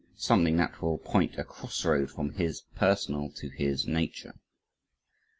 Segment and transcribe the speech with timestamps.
[0.17, 4.33] Something that will point a crossroad from "his personal" to "his nature."